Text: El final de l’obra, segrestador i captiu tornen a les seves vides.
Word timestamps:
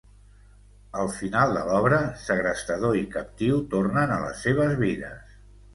El 1.03 1.11
final 1.17 1.53
de 1.59 1.65
l’obra, 1.67 2.01
segrestador 2.23 2.99
i 3.03 3.07
captiu 3.19 3.63
tornen 3.77 4.17
a 4.17 4.21
les 4.27 4.45
seves 4.49 4.77
vides. 4.85 5.43